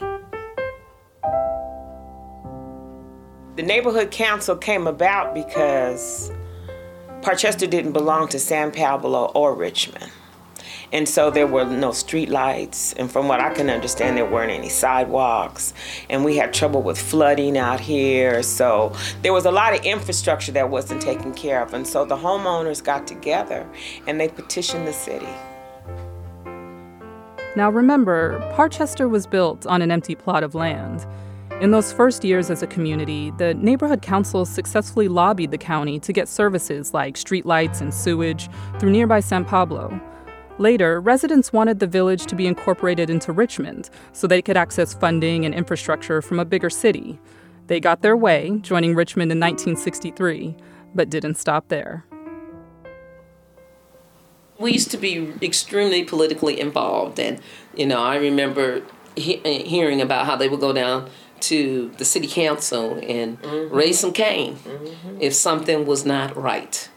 The 3.56 3.64
neighborhood 3.64 4.12
council 4.12 4.56
came 4.56 4.88
about 4.88 5.36
because 5.36 6.32
Parchester 7.22 7.70
didn't 7.70 7.92
belong 7.92 8.28
to 8.30 8.40
San 8.40 8.72
Pablo 8.72 9.26
or 9.36 9.54
Richmond. 9.54 10.12
And 10.94 11.08
so 11.08 11.30
there 11.32 11.48
were 11.48 11.66
no 11.66 11.92
street 11.92 12.30
lights. 12.30 12.94
And 12.94 13.10
from 13.10 13.28
what 13.28 13.40
I 13.40 13.54
can 13.54 13.70
understand, 13.70 14.18
there 14.18 14.26
weren't 14.26 14.52
any 14.52 14.70
sidewalks. 14.70 15.74
And 16.10 16.26
we 16.26 16.36
had 16.36 16.54
trouble 16.54 16.82
with 16.82 17.02
flooding 17.02 17.58
out 17.58 17.80
here. 17.80 18.44
So 18.44 18.94
there 19.22 19.34
was 19.34 19.46
a 19.46 19.52
lot 19.52 19.74
of 19.74 19.86
infrastructure 19.86 20.52
that 20.52 20.70
wasn't 20.70 21.02
taken 21.02 21.34
care 21.34 21.62
of. 21.62 21.74
And 21.74 21.88
so 21.88 22.04
the 22.06 22.18
homeowners 22.18 22.84
got 22.84 23.08
together 23.08 23.70
and 24.08 24.20
they 24.20 24.28
petitioned 24.28 24.88
the 24.88 24.94
city. 24.94 25.30
Now 27.56 27.70
remember, 27.70 28.40
Parchester 28.56 29.10
was 29.10 29.28
built 29.28 29.66
on 29.68 29.82
an 29.82 29.92
empty 29.92 30.16
plot 30.16 30.44
of 30.44 30.56
land. 30.56 31.06
In 31.60 31.72
those 31.72 31.94
first 31.94 32.24
years 32.24 32.50
as 32.50 32.64
a 32.64 32.68
community, 32.68 33.32
the 33.38 33.54
neighborhood 33.54 34.02
council 34.02 34.46
successfully 34.46 35.08
lobbied 35.08 35.52
the 35.52 35.58
county 35.58 36.00
to 36.00 36.12
get 36.12 36.28
services 36.28 36.94
like 36.94 37.16
streetlights 37.16 37.82
and 37.82 37.94
sewage 37.94 38.50
through 38.80 38.90
nearby 38.92 39.20
San 39.20 39.46
Pablo. 39.46 40.00
Later, 40.62 41.02
residents 41.02 41.52
wanted 41.52 41.80
the 41.80 41.88
village 41.88 42.28
to 42.28 42.36
be 42.36 42.46
incorporated 42.46 43.10
into 43.10 43.32
Richmond 43.32 43.90
so 44.14 44.28
they 44.28 44.44
could 44.44 44.56
access 44.56 44.94
funding 44.94 45.44
and 45.44 45.56
infrastructure 45.56 46.22
from 46.22 46.40
a 46.40 46.46
bigger 46.46 46.70
city. 46.70 47.20
They 47.66 47.80
got 47.80 48.04
their 48.04 48.16
way, 48.16 48.60
joining 48.62 48.94
Richmond 48.94 49.32
in 49.32 49.40
1963, 49.40 50.56
but 50.94 51.10
didn't 51.10 51.40
stop 51.40 51.70
there. 51.70 52.06
We 54.60 54.74
used 54.74 54.92
to 54.92 54.98
be 54.98 55.34
extremely 55.42 56.04
politically 56.04 56.60
involved, 56.60 57.20
and 57.20 57.42
you 57.76 57.88
know, 57.88 58.04
I 58.04 58.18
remember 58.18 58.84
he- 59.16 59.38
hearing 59.38 60.00
about 60.00 60.28
how 60.28 60.36
they 60.36 60.48
would 60.48 60.60
go 60.60 60.74
down 60.74 61.10
to 61.40 61.92
the 61.98 62.06
city 62.06 62.28
council 62.28 63.00
and 63.02 63.42
mm-hmm. 63.42 63.74
raise 63.74 63.98
some 63.98 64.14
cane 64.14 64.58
mm-hmm. 64.58 65.18
if 65.20 65.34
something 65.34 65.88
was 65.88 66.06
not 66.06 66.38
right. 66.38 66.88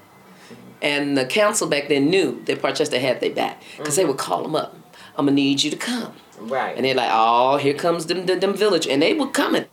And 0.84 1.16
the 1.16 1.24
council 1.24 1.66
back 1.66 1.88
then 1.88 2.10
knew 2.10 2.42
that 2.44 2.60
Parchester 2.60 3.00
had 3.00 3.20
their 3.20 3.34
back 3.34 3.62
because 3.78 3.94
mm-hmm. 3.94 4.02
they 4.02 4.04
would 4.04 4.18
call 4.18 4.42
them 4.42 4.54
up. 4.54 4.76
I'm 5.16 5.24
gonna 5.24 5.32
need 5.32 5.62
you 5.62 5.70
to 5.70 5.76
come. 5.78 6.12
Right. 6.38 6.76
And 6.76 6.84
they're 6.84 6.94
like, 6.94 7.10
oh, 7.10 7.56
here 7.56 7.72
comes 7.72 8.04
them, 8.04 8.26
them, 8.26 8.40
them 8.40 8.54
village, 8.54 8.86
and 8.86 9.00
they 9.00 9.14
were 9.14 9.28
coming. 9.28 9.64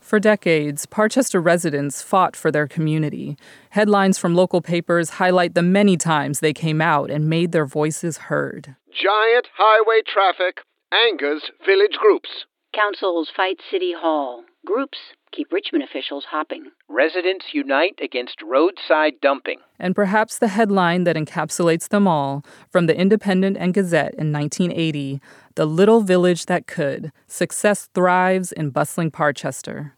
For 0.00 0.18
decades, 0.18 0.86
Parchester 0.86 1.44
residents 1.44 2.00
fought 2.00 2.34
for 2.34 2.50
their 2.50 2.66
community. 2.66 3.36
Headlines 3.70 4.16
from 4.16 4.34
local 4.34 4.62
papers 4.62 5.10
highlight 5.10 5.54
the 5.54 5.62
many 5.62 5.98
times 5.98 6.40
they 6.40 6.54
came 6.54 6.80
out 6.80 7.10
and 7.10 7.28
made 7.28 7.52
their 7.52 7.66
voices 7.66 8.16
heard. 8.28 8.74
Giant 8.90 9.48
highway 9.58 10.00
traffic 10.06 10.60
angers 10.92 11.50
village 11.66 11.98
groups. 12.00 12.46
Councils 12.74 13.28
fight 13.36 13.60
City 13.70 13.92
Hall. 13.92 14.44
Groups 14.64 14.98
keep 15.34 15.52
Richmond 15.52 15.84
officials 15.84 16.24
hopping. 16.30 16.70
Residents 16.88 17.46
unite 17.52 17.98
against 18.02 18.42
roadside 18.42 19.14
dumping. 19.20 19.58
And 19.78 19.94
perhaps 19.94 20.38
the 20.38 20.48
headline 20.48 21.04
that 21.04 21.16
encapsulates 21.16 21.88
them 21.88 22.06
all 22.06 22.44
from 22.70 22.86
the 22.86 22.96
Independent 22.96 23.56
and 23.56 23.74
Gazette 23.74 24.14
in 24.14 24.32
1980 24.32 25.20
The 25.56 25.66
Little 25.66 26.00
Village 26.00 26.46
That 26.46 26.66
Could 26.66 27.12
Success 27.26 27.88
Thrives 27.94 28.52
in 28.52 28.70
Bustling 28.70 29.10
Parchester. 29.10 29.92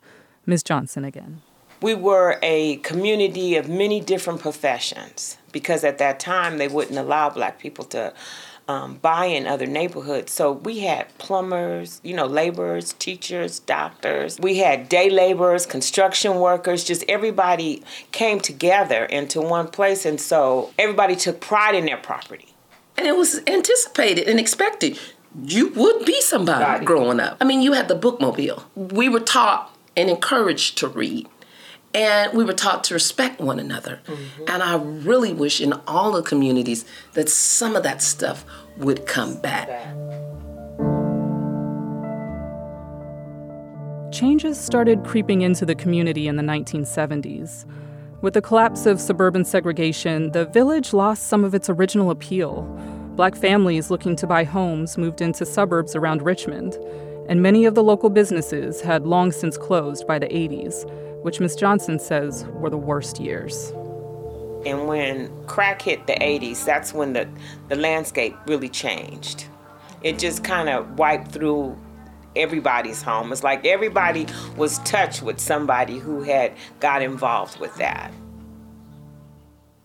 Ms. 0.46 0.62
Johnson 0.62 1.04
again. 1.04 1.42
We 1.82 1.94
were 1.94 2.38
a 2.42 2.76
community 2.76 3.56
of 3.56 3.68
many 3.68 4.00
different 4.00 4.40
professions 4.40 5.36
because 5.52 5.84
at 5.84 5.98
that 5.98 6.18
time 6.18 6.56
they 6.56 6.68
wouldn't 6.68 6.98
allow 6.98 7.28
black 7.28 7.58
people 7.58 7.84
to 7.86 8.14
um, 8.68 8.96
buy 8.96 9.26
in 9.26 9.46
other 9.46 9.66
neighborhoods. 9.66 10.32
So 10.32 10.52
we 10.52 10.80
had 10.80 11.16
plumbers, 11.18 12.00
you 12.02 12.14
know, 12.14 12.26
laborers, 12.26 12.92
teachers, 12.94 13.60
doctors. 13.60 14.38
We 14.40 14.58
had 14.58 14.88
day 14.88 15.08
laborers, 15.08 15.66
construction 15.66 16.36
workers, 16.36 16.82
just 16.84 17.04
everybody 17.08 17.82
came 18.12 18.40
together 18.40 19.04
into 19.04 19.40
one 19.40 19.68
place. 19.68 20.04
And 20.04 20.20
so 20.20 20.72
everybody 20.78 21.14
took 21.14 21.40
pride 21.40 21.74
in 21.74 21.86
their 21.86 21.96
property. 21.96 22.54
And 22.96 23.06
it 23.06 23.16
was 23.16 23.40
anticipated 23.46 24.28
and 24.28 24.40
expected. 24.40 24.98
You 25.44 25.68
would 25.74 26.04
be 26.06 26.20
somebody 26.22 26.64
Body. 26.64 26.84
growing 26.86 27.20
up. 27.20 27.36
I 27.40 27.44
mean, 27.44 27.60
you 27.60 27.74
had 27.74 27.88
the 27.88 27.98
bookmobile. 27.98 28.64
We 28.74 29.08
were 29.08 29.20
taught 29.20 29.76
and 29.96 30.08
encouraged 30.08 30.78
to 30.78 30.88
read 30.88 31.28
and 31.96 32.36
we 32.36 32.44
were 32.44 32.52
taught 32.52 32.84
to 32.84 32.94
respect 32.94 33.40
one 33.40 33.58
another. 33.58 34.00
Mm-hmm. 34.06 34.44
And 34.48 34.62
I 34.62 34.76
really 34.76 35.32
wish 35.32 35.62
in 35.62 35.72
all 35.86 36.12
the 36.12 36.22
communities 36.22 36.84
that 37.14 37.30
some 37.30 37.74
of 37.74 37.82
that 37.84 38.02
stuff 38.02 38.44
would 38.76 39.06
come 39.06 39.40
back. 39.40 39.68
Changes 44.12 44.60
started 44.60 45.04
creeping 45.04 45.40
into 45.40 45.64
the 45.64 45.74
community 45.74 46.28
in 46.28 46.36
the 46.36 46.42
1970s. 46.42 47.64
With 48.20 48.34
the 48.34 48.42
collapse 48.42 48.84
of 48.84 49.00
suburban 49.00 49.46
segregation, 49.46 50.32
the 50.32 50.44
village 50.44 50.92
lost 50.92 51.28
some 51.28 51.44
of 51.44 51.54
its 51.54 51.70
original 51.70 52.10
appeal. 52.10 52.62
Black 53.14 53.34
families 53.34 53.90
looking 53.90 54.16
to 54.16 54.26
buy 54.26 54.44
homes 54.44 54.98
moved 54.98 55.22
into 55.22 55.46
suburbs 55.46 55.96
around 55.96 56.20
Richmond, 56.20 56.74
and 57.30 57.42
many 57.42 57.64
of 57.64 57.74
the 57.74 57.82
local 57.82 58.10
businesses 58.10 58.82
had 58.82 59.06
long 59.06 59.32
since 59.32 59.56
closed 59.56 60.06
by 60.06 60.18
the 60.18 60.28
80s 60.28 60.84
which 61.26 61.40
Ms. 61.40 61.56
Johnson 61.56 61.98
says 61.98 62.44
were 62.52 62.70
the 62.70 62.78
worst 62.78 63.18
years. 63.18 63.72
And 64.64 64.86
when 64.86 65.28
crack 65.46 65.82
hit 65.82 66.06
the 66.06 66.12
80s, 66.12 66.64
that's 66.64 66.94
when 66.94 67.14
the, 67.14 67.28
the 67.68 67.74
landscape 67.74 68.36
really 68.46 68.68
changed. 68.68 69.46
It 70.04 70.20
just 70.20 70.44
kind 70.44 70.68
of 70.68 71.00
wiped 71.00 71.32
through 71.32 71.76
everybody's 72.36 73.02
home. 73.02 73.32
It's 73.32 73.42
like 73.42 73.66
everybody 73.66 74.28
was 74.56 74.78
touched 74.84 75.20
with 75.20 75.40
somebody 75.40 75.98
who 75.98 76.22
had 76.22 76.52
got 76.78 77.02
involved 77.02 77.58
with 77.58 77.74
that. 77.78 78.12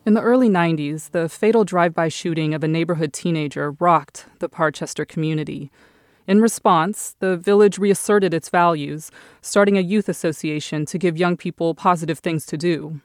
In 0.06 0.14
the 0.14 0.22
early 0.22 0.48
90s, 0.48 1.10
the 1.10 1.28
fatal 1.28 1.64
drive 1.64 1.96
by 1.96 2.08
shooting 2.08 2.54
of 2.54 2.64
a 2.64 2.68
neighborhood 2.68 3.14
teenager 3.14 3.72
rocked 3.80 4.28
the 4.38 4.48
Parchester 4.48 5.08
community. 5.08 5.72
In 6.28 6.42
response, 6.42 7.16
the 7.20 7.36
village 7.36 7.78
reasserted 7.78 8.34
its 8.34 8.50
values, 8.50 9.12
starting 9.42 9.78
a 9.78 9.82
youth 9.82 10.08
association 10.08 10.86
to 10.86 10.98
give 10.98 11.18
young 11.18 11.36
people 11.36 11.74
positive 11.74 12.20
things 12.20 12.46
to 12.48 12.58
do. 12.58 13.02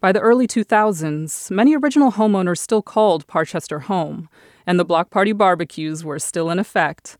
By 0.00 0.12
the 0.12 0.20
early 0.20 0.46
2000s, 0.46 1.50
many 1.50 1.76
original 1.76 2.12
homeowners 2.12 2.58
still 2.58 2.80
called 2.80 3.26
Parchester 3.26 3.82
home, 3.82 4.30
and 4.66 4.80
the 4.80 4.84
block 4.84 5.10
party 5.10 5.32
barbecues 5.32 6.04
were 6.04 6.18
still 6.18 6.48
in 6.50 6.58
effect. 6.58 7.18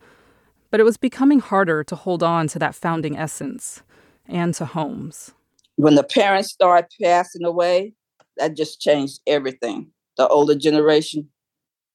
But 0.70 0.80
it 0.80 0.84
was 0.84 0.96
becoming 0.96 1.40
harder 1.40 1.84
to 1.84 1.94
hold 1.94 2.22
on 2.22 2.48
to 2.48 2.58
that 2.58 2.74
founding 2.74 3.18
essence 3.18 3.82
and 4.26 4.54
to 4.54 4.64
homes. 4.64 5.32
When 5.76 5.94
the 5.94 6.04
parents 6.04 6.52
started 6.52 6.88
passing 7.02 7.44
away, 7.44 7.92
that 8.38 8.56
just 8.56 8.80
changed 8.80 9.20
everything. 9.26 9.90
The 10.16 10.26
older 10.28 10.54
generation 10.54 11.28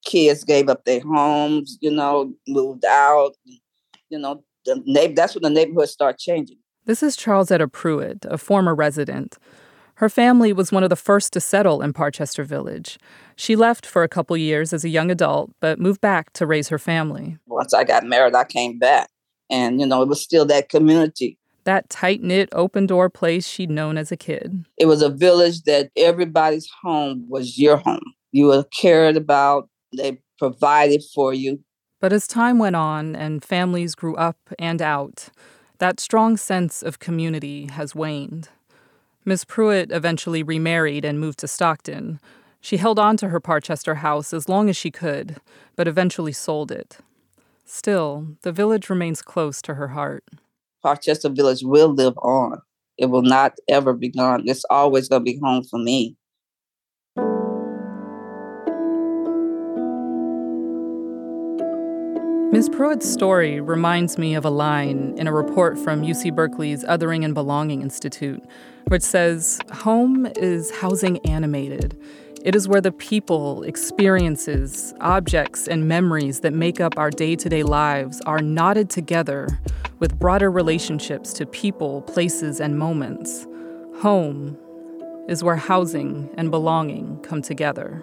kids 0.05 0.43
gave 0.43 0.69
up 0.69 0.85
their 0.85 1.01
homes, 1.01 1.77
you 1.81 1.91
know, 1.91 2.33
moved 2.47 2.85
out. 2.85 3.33
You 4.09 4.19
know, 4.19 4.43
the 4.65 4.81
na- 4.85 5.13
that's 5.15 5.35
when 5.35 5.43
the 5.43 5.49
neighborhood 5.49 5.89
started 5.89 6.19
changing. 6.19 6.57
This 6.85 7.01
is 7.01 7.17
Charlesetta 7.17 7.71
Pruitt, 7.71 8.25
a 8.29 8.37
former 8.37 8.75
resident. 8.75 9.37
Her 9.95 10.09
family 10.09 10.51
was 10.51 10.71
one 10.71 10.83
of 10.83 10.89
the 10.89 10.95
first 10.95 11.33
to 11.33 11.39
settle 11.39 11.81
in 11.81 11.93
Parchester 11.93 12.45
Village. 12.45 12.99
She 13.35 13.55
left 13.55 13.85
for 13.85 14.03
a 14.03 14.09
couple 14.09 14.35
years 14.35 14.73
as 14.73 14.83
a 14.83 14.89
young 14.89 15.09
adult, 15.09 15.51
but 15.59 15.79
moved 15.79 16.01
back 16.01 16.33
to 16.33 16.45
raise 16.45 16.67
her 16.67 16.77
family. 16.77 17.37
Once 17.47 17.73
I 17.73 17.85
got 17.85 18.03
married, 18.03 18.35
I 18.35 18.43
came 18.43 18.77
back. 18.77 19.09
And, 19.49 19.79
you 19.79 19.85
know, 19.85 20.01
it 20.01 20.09
was 20.09 20.21
still 20.21 20.45
that 20.45 20.69
community. 20.69 21.37
That 21.63 21.89
tight 21.89 22.21
knit, 22.21 22.49
open 22.51 22.85
door 22.85 23.09
place 23.09 23.47
she'd 23.47 23.71
known 23.71 23.97
as 23.97 24.11
a 24.11 24.17
kid. 24.17 24.65
It 24.77 24.85
was 24.85 25.01
a 25.01 25.09
village 25.09 25.63
that 25.63 25.91
everybody's 25.95 26.69
home 26.83 27.25
was 27.29 27.57
your 27.57 27.77
home. 27.77 28.13
You 28.31 28.47
were 28.47 28.65
cared 28.65 29.15
about, 29.15 29.69
they 29.95 30.19
provided 30.37 31.03
for 31.13 31.33
you. 31.33 31.59
But 32.01 32.13
as 32.13 32.27
time 32.27 32.59
went 32.59 32.75
on 32.75 33.15
and 33.15 33.43
families 33.43 33.95
grew 33.95 34.15
up 34.15 34.37
and 34.59 34.81
out, 34.81 35.29
that 35.79 35.99
strong 35.99 36.37
sense 36.37 36.83
of 36.83 36.99
community 36.99 37.67
has 37.67 37.95
waned. 37.95 38.49
Miss 39.23 39.43
Pruitt 39.43 39.91
eventually 39.91 40.43
remarried 40.43 41.03
and 41.03 41.19
moved 41.19 41.39
to 41.39 41.47
Stockton. 41.47 42.19
She 42.61 42.77
held 42.77 42.99
on 42.99 43.17
to 43.17 43.29
her 43.29 43.41
Parchester 43.41 43.97
house 43.97 44.33
as 44.33 44.47
long 44.47 44.69
as 44.69 44.77
she 44.77 44.91
could, 44.91 45.37
but 45.75 45.87
eventually 45.87 46.31
sold 46.31 46.71
it. 46.71 46.97
Still, 47.65 48.27
the 48.43 48.51
village 48.51 48.89
remains 48.89 49.23
close 49.23 49.61
to 49.63 49.73
her 49.73 49.89
heart. 49.89 50.23
Parchester 50.83 51.35
Village 51.35 51.63
will 51.63 51.89
live 51.89 52.15
on. 52.19 52.61
It 52.97 53.07
will 53.07 53.23
not 53.23 53.57
ever 53.67 53.93
be 53.93 54.09
gone. 54.09 54.47
It's 54.47 54.65
always 54.69 55.09
going 55.09 55.25
to 55.25 55.31
be 55.31 55.39
home 55.41 55.63
for 55.63 55.79
me. 55.79 56.15
Ms. 62.55 62.69
Pruitt's 62.69 63.11
story 63.11 63.59
reminds 63.59 64.17
me 64.17 64.33
of 64.33 64.45
a 64.45 64.49
line 64.49 65.13
in 65.17 65.27
a 65.27 65.33
report 65.33 65.77
from 65.77 66.03
UC 66.03 66.33
Berkeley's 66.33 66.85
Othering 66.85 67.25
and 67.25 67.33
Belonging 67.33 67.81
Institute, 67.81 68.41
which 68.87 69.01
says 69.01 69.59
Home 69.73 70.25
is 70.37 70.71
housing 70.71 71.17
animated. 71.25 72.01
It 72.45 72.55
is 72.55 72.65
where 72.65 72.79
the 72.79 72.93
people, 72.93 73.63
experiences, 73.63 74.93
objects, 75.01 75.67
and 75.67 75.89
memories 75.89 76.39
that 76.39 76.53
make 76.53 76.79
up 76.79 76.97
our 76.97 77.11
day 77.11 77.35
to 77.35 77.49
day 77.49 77.63
lives 77.63 78.21
are 78.21 78.39
knotted 78.39 78.89
together 78.89 79.59
with 79.99 80.17
broader 80.17 80.49
relationships 80.49 81.33
to 81.33 81.45
people, 81.45 82.03
places, 82.03 82.61
and 82.61 82.79
moments. 82.79 83.45
Home 83.99 84.57
is 85.27 85.43
where 85.43 85.57
housing 85.57 86.29
and 86.37 86.51
belonging 86.51 87.19
come 87.19 87.41
together. 87.41 88.01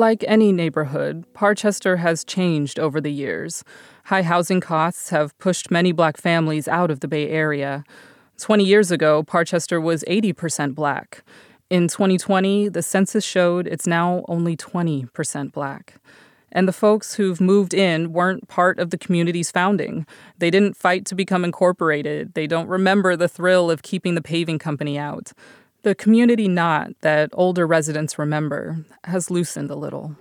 Like 0.00 0.24
any 0.26 0.50
neighborhood, 0.50 1.26
Parchester 1.34 1.98
has 1.98 2.24
changed 2.24 2.78
over 2.78 3.02
the 3.02 3.12
years. 3.12 3.62
High 4.04 4.22
housing 4.22 4.58
costs 4.58 5.10
have 5.10 5.36
pushed 5.36 5.70
many 5.70 5.92
black 5.92 6.16
families 6.16 6.66
out 6.66 6.90
of 6.90 7.00
the 7.00 7.06
Bay 7.06 7.28
Area. 7.28 7.84
20 8.38 8.64
years 8.64 8.90
ago, 8.90 9.22
Parchester 9.22 9.78
was 9.78 10.02
80% 10.08 10.74
black. 10.74 11.22
In 11.68 11.86
2020, 11.86 12.70
the 12.70 12.80
census 12.80 13.26
showed 13.26 13.66
it's 13.66 13.86
now 13.86 14.24
only 14.26 14.56
20% 14.56 15.52
black. 15.52 15.96
And 16.50 16.66
the 16.66 16.72
folks 16.72 17.16
who've 17.16 17.38
moved 17.38 17.74
in 17.74 18.14
weren't 18.14 18.48
part 18.48 18.78
of 18.78 18.88
the 18.88 18.96
community's 18.96 19.50
founding. 19.50 20.06
They 20.38 20.50
didn't 20.50 20.78
fight 20.78 21.04
to 21.06 21.14
become 21.14 21.44
incorporated. 21.44 22.32
They 22.32 22.46
don't 22.46 22.68
remember 22.68 23.16
the 23.16 23.28
thrill 23.28 23.70
of 23.70 23.82
keeping 23.82 24.14
the 24.14 24.22
paving 24.22 24.60
company 24.60 24.96
out. 24.98 25.34
The 25.82 25.94
community 25.94 26.46
knot 26.46 26.92
that 27.00 27.30
older 27.32 27.66
residents 27.66 28.18
remember 28.18 28.84
has 29.04 29.30
loosened 29.30 29.70
a 29.70 29.74
little. 29.74 30.16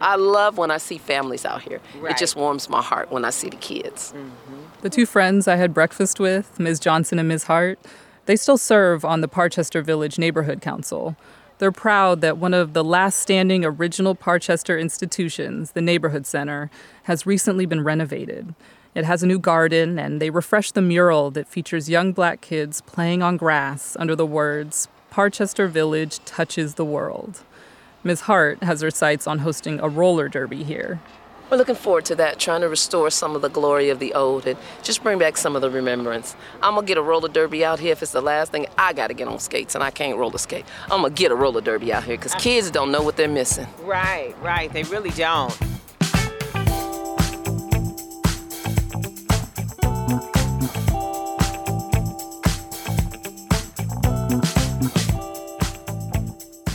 I 0.00 0.16
love 0.16 0.56
when 0.56 0.70
I 0.70 0.78
see 0.78 0.96
families 0.96 1.44
out 1.44 1.60
here. 1.60 1.80
Right. 1.98 2.12
It 2.12 2.18
just 2.18 2.34
warms 2.34 2.70
my 2.70 2.80
heart 2.80 3.12
when 3.12 3.24
I 3.24 3.30
see 3.30 3.50
the 3.50 3.56
kids. 3.56 4.14
Mm-hmm. 4.16 4.56
The 4.80 4.88
two 4.88 5.04
friends 5.04 5.46
I 5.46 5.56
had 5.56 5.74
breakfast 5.74 6.18
with, 6.18 6.58
Ms. 6.58 6.80
Johnson 6.80 7.18
and 7.18 7.28
Ms. 7.28 7.44
Hart, 7.44 7.78
they 8.24 8.36
still 8.36 8.56
serve 8.56 9.04
on 9.04 9.20
the 9.20 9.28
Parchester 9.28 9.84
Village 9.84 10.18
Neighborhood 10.18 10.62
Council. 10.62 11.16
They're 11.60 11.70
proud 11.70 12.22
that 12.22 12.38
one 12.38 12.54
of 12.54 12.72
the 12.72 12.82
last 12.82 13.18
standing 13.18 13.66
original 13.66 14.14
Parchester 14.14 14.80
institutions, 14.80 15.72
the 15.72 15.82
Neighborhood 15.82 16.24
Center, 16.24 16.70
has 17.02 17.26
recently 17.26 17.66
been 17.66 17.84
renovated. 17.84 18.54
It 18.94 19.04
has 19.04 19.22
a 19.22 19.26
new 19.26 19.38
garden, 19.38 19.98
and 19.98 20.22
they 20.22 20.30
refreshed 20.30 20.74
the 20.74 20.80
mural 20.80 21.30
that 21.32 21.46
features 21.46 21.90
young 21.90 22.12
black 22.12 22.40
kids 22.40 22.80
playing 22.80 23.22
on 23.22 23.36
grass 23.36 23.94
under 24.00 24.16
the 24.16 24.24
words, 24.24 24.88
Parchester 25.12 25.68
Village 25.68 26.24
touches 26.24 26.76
the 26.76 26.84
world. 26.84 27.40
Ms. 28.04 28.22
Hart 28.22 28.62
has 28.62 28.80
her 28.80 28.90
sights 28.90 29.26
on 29.26 29.40
hosting 29.40 29.80
a 29.80 29.88
roller 29.88 30.30
derby 30.30 30.64
here. 30.64 30.98
We're 31.50 31.56
looking 31.56 31.74
forward 31.74 32.04
to 32.04 32.14
that, 32.14 32.38
trying 32.38 32.60
to 32.60 32.68
restore 32.68 33.10
some 33.10 33.34
of 33.34 33.42
the 33.42 33.48
glory 33.48 33.90
of 33.90 33.98
the 33.98 34.14
old 34.14 34.46
and 34.46 34.56
just 34.84 35.02
bring 35.02 35.18
back 35.18 35.36
some 35.36 35.56
of 35.56 35.62
the 35.62 35.68
remembrance. 35.68 36.36
I'm 36.62 36.76
gonna 36.76 36.86
get 36.86 36.96
a 36.96 37.02
roller 37.02 37.28
derby 37.28 37.64
out 37.64 37.80
here 37.80 37.90
if 37.90 38.02
it's 38.02 38.12
the 38.12 38.22
last 38.22 38.52
thing 38.52 38.66
I 38.78 38.92
gotta 38.92 39.14
get 39.14 39.26
on 39.26 39.40
skates 39.40 39.74
and 39.74 39.82
I 39.82 39.90
can't 39.90 40.16
roller 40.16 40.38
skate. 40.38 40.64
I'm 40.84 41.02
gonna 41.02 41.10
get 41.10 41.32
a 41.32 41.34
roller 41.34 41.60
derby 41.60 41.92
out 41.92 42.04
here 42.04 42.16
because 42.16 42.36
kids 42.36 42.70
don't 42.70 42.92
know 42.92 43.02
what 43.02 43.16
they're 43.16 43.26
missing. 43.26 43.66
Right, 43.82 44.36
right, 44.40 44.72
they 44.72 44.84
really 44.84 45.10
don't. 45.10 45.58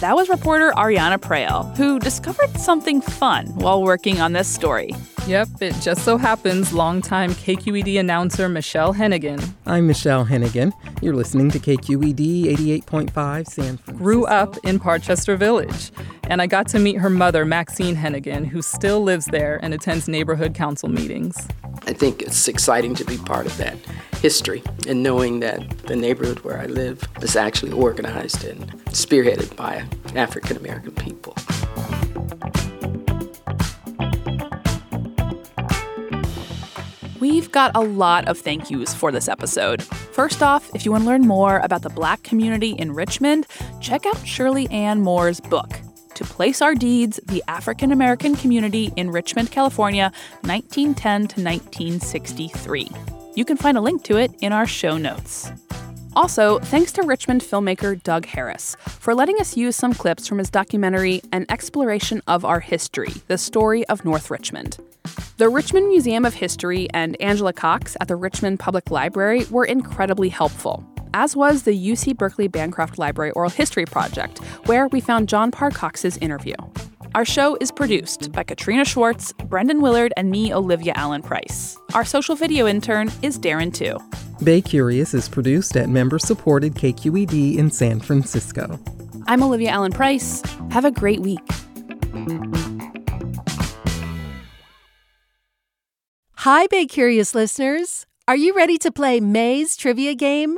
That 0.06 0.16
was 0.16 0.30
reporter 0.30 0.72
Ariana 0.78 1.18
Proehl, 1.18 1.76
who 1.76 1.98
discovered 1.98 2.60
something 2.60 3.02
fun 3.02 3.48
while 3.56 3.82
working 3.82 4.22
on 4.22 4.34
this 4.34 4.48
story. 4.48 4.92
Yep, 5.28 5.48
it 5.60 5.74
just 5.82 6.06
so 6.06 6.18
happens 6.18 6.72
longtime 6.72 7.32
KQED 7.32 8.00
announcer 8.00 8.48
Michelle 8.48 8.94
Hennigan. 8.94 9.56
I'm 9.66 9.88
Michelle 9.88 10.24
Hennigan. 10.24 10.72
You're 11.02 11.16
listening 11.16 11.50
to 11.50 11.58
KQED 11.58 12.46
88.5 12.84 13.48
San 13.48 13.78
Francisco. 13.78 13.92
Grew 13.94 14.26
up 14.28 14.56
in 14.64 14.80
Parchester 14.80 15.36
Village, 15.36 15.92
and 16.26 16.44
I 16.44 16.46
got 16.46 16.68
to 16.68 16.80
meet 16.80 16.98
her 16.98 17.10
mother, 17.10 17.44
Maxine 17.44 17.96
Hennigan, 17.96 18.46
who 18.46 18.62
still 18.62 19.02
lives 19.02 19.26
there 19.26 19.60
and 19.64 19.74
attends 19.74 20.08
neighborhood 20.08 20.54
council 20.54 20.90
meetings. 20.90 21.36
I 21.88 21.94
think 21.94 22.22
it's 22.22 22.48
exciting 22.48 22.94
to 22.94 23.04
be 23.04 23.18
part 23.18 23.48
of 23.48 23.58
that 23.58 23.78
history 24.22 24.62
and 24.88 25.02
knowing 25.02 25.40
that 25.40 25.68
the 25.88 25.96
neighborhood 25.96 26.42
where 26.42 26.60
I 26.60 26.68
live 26.68 27.04
is 27.24 27.36
actually 27.36 27.72
organized 27.72 28.44
and 28.44 28.72
spearheaded 28.90 29.56
by 29.56 29.86
African 30.16 30.56
American 30.58 30.92
people. 30.92 31.36
We've 37.20 37.50
got 37.50 37.72
a 37.76 37.80
lot 37.80 38.28
of 38.28 38.38
thank 38.38 38.70
yous 38.70 38.94
for 38.94 39.10
this 39.12 39.30
episode. 39.30 39.82
First 39.82 40.44
off, 40.44 40.70
if 40.76 40.84
you 40.84 40.92
want 40.92 41.06
to 41.06 41.10
learn 41.10 41.22
more 41.22 41.60
about 41.60 41.82
the 41.82 41.90
black 41.90 42.24
community 42.24 42.72
in 42.72 42.92
Richmond, 42.92 43.48
check 43.80 44.06
out 44.06 44.18
Shirley 44.28 44.68
Ann 44.70 45.02
Moore's 45.02 45.40
book, 45.40 45.80
To 46.16 46.26
Place 46.26 46.62
Our 46.62 46.76
Deeds 46.76 47.20
The 47.26 47.42
African 47.48 47.94
American 47.94 48.36
Community 48.36 48.92
in 48.98 49.12
Richmond, 49.12 49.50
California, 49.50 50.12
1910 50.42 51.28
to 51.28 51.42
1963. 51.42 52.90
You 53.36 53.46
can 53.46 53.56
find 53.56 53.78
a 53.78 53.82
link 53.82 54.04
to 54.06 54.18
it 54.18 54.34
in 54.42 54.52
our 54.52 54.68
show 54.68 54.98
notes. 54.98 55.50
Also, 56.16 56.60
thanks 56.60 56.94
to 56.94 57.04
Richmond 57.04 57.42
filmmaker 57.42 58.02
Doug 58.02 58.26
Harris 58.26 58.78
for 58.86 59.14
letting 59.14 59.38
us 59.40 59.58
use 59.58 59.76
some 59.76 59.94
clips 59.94 60.28
from 60.28 60.38
his 60.38 60.50
documentary, 60.50 61.22
An 61.34 61.46
Exploration 61.50 62.22
of 62.28 62.46
Our 62.46 62.62
History 62.62 63.12
The 63.28 63.38
Story 63.38 63.86
of 63.88 64.06
North 64.06 64.32
Richmond. 64.32 64.78
The 65.38 65.50
Richmond 65.50 65.90
Museum 65.90 66.24
of 66.24 66.34
History 66.34 66.88
and 66.94 67.20
Angela 67.22 67.52
Cox 67.52 67.98
at 68.00 68.08
the 68.08 68.16
Richmond 68.16 68.60
Public 68.60 68.90
Library 68.90 69.44
were 69.52 69.66
incredibly 69.66 70.30
helpful, 70.30 70.86
as 71.14 71.36
was 71.36 71.64
the 71.64 71.92
UC 71.92 72.16
Berkeley 72.18 72.48
Bancroft 72.48 72.98
Library 72.98 73.32
Oral 73.32 73.50
History 73.50 73.86
Project, 73.86 74.40
where 74.68 74.88
we 74.88 75.02
found 75.02 75.28
John 75.28 75.52
Parr 75.52 75.72
Cox's 75.72 76.16
interview. 76.18 76.56
Our 77.16 77.24
show 77.24 77.58
is 77.62 77.72
produced 77.72 78.34
by 78.34 78.44
Katrina 78.44 78.84
Schwartz, 78.84 79.32
Brendan 79.46 79.80
Willard, 79.80 80.12
and 80.18 80.30
me, 80.30 80.54
Olivia 80.54 80.92
Allen 80.98 81.22
Price. 81.22 81.78
Our 81.94 82.04
social 82.04 82.36
video 82.36 82.68
intern 82.68 83.10
is 83.22 83.40
Darren 83.40 83.74
Tu. 83.74 83.98
Bay 84.44 84.62
Curious 84.62 85.14
is 85.14 85.30
produced 85.30 85.78
at 85.78 85.88
member 85.88 86.20
supported 86.20 86.74
KQED 86.76 87.56
in 87.56 87.72
San 87.72 88.02
Francisco. 88.02 88.78
I'm 89.28 89.42
Olivia 89.42 89.70
Allen 89.70 89.94
Price. 89.94 90.44
Have 90.72 90.84
a 90.84 90.92
great 90.92 91.22
week. 91.22 91.40
Hi, 96.34 96.68
Bay 96.68 96.86
Curious 96.86 97.34
listeners. 97.34 98.06
Are 98.28 98.36
you 98.36 98.54
ready 98.54 98.78
to 98.80 98.92
play 98.92 99.22
May's 99.22 99.78
trivia 99.78 100.16
game? 100.16 100.58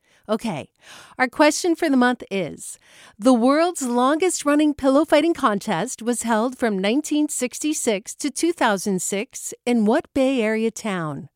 Okay, 0.29 0.69
our 1.17 1.27
question 1.27 1.75
for 1.75 1.89
the 1.89 1.97
month 1.97 2.23
is 2.29 2.77
The 3.17 3.33
world's 3.33 3.81
longest 3.81 4.45
running 4.45 4.73
pillow 4.73 5.03
fighting 5.03 5.33
contest 5.33 6.01
was 6.01 6.23
held 6.23 6.57
from 6.57 6.75
1966 6.75 8.15
to 8.15 8.29
2006 8.29 9.53
in 9.65 9.85
what 9.85 10.13
Bay 10.13 10.41
Area 10.41 10.71
town? 10.71 11.29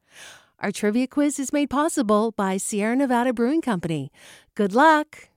Our 0.59 0.71
trivia 0.71 1.07
quiz 1.07 1.39
is 1.39 1.51
made 1.51 1.69
possible 1.69 2.31
by 2.31 2.57
Sierra 2.57 2.95
Nevada 2.95 3.33
Brewing 3.33 3.61
Company. 3.61 4.11
Good 4.53 4.73
luck! 4.73 5.29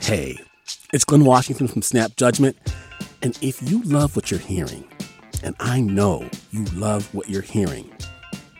Hey, 0.00 0.38
it's 0.92 1.04
Glynn 1.04 1.24
Washington 1.24 1.66
from 1.66 1.82
Snap 1.82 2.16
Judgment. 2.16 2.56
And 3.20 3.36
if 3.42 3.60
you 3.68 3.82
love 3.82 4.14
what 4.14 4.30
you're 4.30 4.38
hearing, 4.38 4.88
and 5.42 5.56
I 5.58 5.80
know 5.80 6.28
you 6.52 6.64
love 6.66 7.12
what 7.12 7.28
you're 7.28 7.42
hearing, 7.42 7.90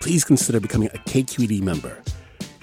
please 0.00 0.24
consider 0.24 0.58
becoming 0.58 0.88
a 0.92 0.98
KQED 0.98 1.62
member. 1.62 2.02